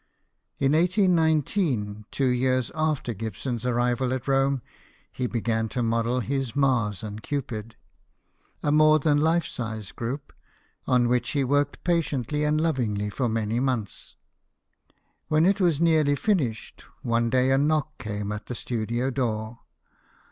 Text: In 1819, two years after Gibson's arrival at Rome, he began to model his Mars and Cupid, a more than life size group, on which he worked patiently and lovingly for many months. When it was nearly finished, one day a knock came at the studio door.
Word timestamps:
In 0.57 0.71
1819, 0.71 2.05
two 2.09 2.25
years 2.29 2.71
after 2.73 3.13
Gibson's 3.13 3.67
arrival 3.67 4.11
at 4.15 4.27
Rome, 4.27 4.63
he 5.11 5.27
began 5.27 5.69
to 5.69 5.83
model 5.83 6.21
his 6.21 6.55
Mars 6.55 7.03
and 7.03 7.21
Cupid, 7.21 7.75
a 8.63 8.71
more 8.71 8.97
than 8.97 9.19
life 9.19 9.45
size 9.45 9.91
group, 9.91 10.33
on 10.87 11.07
which 11.07 11.29
he 11.33 11.43
worked 11.43 11.83
patiently 11.83 12.43
and 12.43 12.59
lovingly 12.59 13.11
for 13.11 13.29
many 13.29 13.59
months. 13.59 14.15
When 15.27 15.45
it 15.45 15.61
was 15.61 15.79
nearly 15.79 16.15
finished, 16.15 16.83
one 17.03 17.29
day 17.29 17.51
a 17.51 17.59
knock 17.59 17.99
came 17.99 18.31
at 18.31 18.47
the 18.47 18.55
studio 18.55 19.11
door. 19.11 19.59